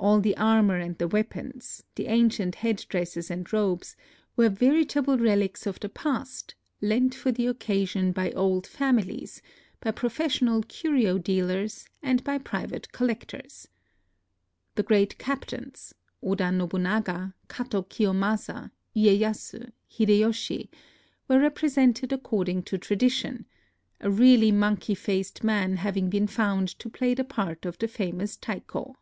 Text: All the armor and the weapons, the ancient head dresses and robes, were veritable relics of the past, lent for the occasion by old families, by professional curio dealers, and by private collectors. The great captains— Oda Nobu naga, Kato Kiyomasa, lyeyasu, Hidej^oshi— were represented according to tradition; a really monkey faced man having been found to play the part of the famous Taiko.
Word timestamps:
All 0.00 0.20
the 0.20 0.36
armor 0.36 0.76
and 0.76 0.96
the 0.96 1.08
weapons, 1.08 1.82
the 1.96 2.06
ancient 2.06 2.54
head 2.54 2.86
dresses 2.88 3.32
and 3.32 3.52
robes, 3.52 3.96
were 4.36 4.48
veritable 4.48 5.18
relics 5.18 5.66
of 5.66 5.80
the 5.80 5.88
past, 5.88 6.54
lent 6.80 7.16
for 7.16 7.32
the 7.32 7.48
occasion 7.48 8.12
by 8.12 8.30
old 8.30 8.64
families, 8.64 9.42
by 9.80 9.90
professional 9.90 10.62
curio 10.62 11.18
dealers, 11.18 11.84
and 12.00 12.22
by 12.22 12.38
private 12.38 12.92
collectors. 12.92 13.66
The 14.76 14.84
great 14.84 15.18
captains— 15.18 15.92
Oda 16.22 16.52
Nobu 16.52 16.78
naga, 16.80 17.34
Kato 17.48 17.82
Kiyomasa, 17.82 18.70
lyeyasu, 18.94 19.72
Hidej^oshi— 19.90 20.68
were 21.28 21.40
represented 21.40 22.12
according 22.12 22.62
to 22.62 22.78
tradition; 22.78 23.46
a 24.00 24.08
really 24.08 24.52
monkey 24.52 24.94
faced 24.94 25.42
man 25.42 25.78
having 25.78 26.08
been 26.08 26.28
found 26.28 26.68
to 26.78 26.88
play 26.88 27.14
the 27.14 27.24
part 27.24 27.66
of 27.66 27.76
the 27.78 27.88
famous 27.88 28.36
Taiko. 28.36 28.94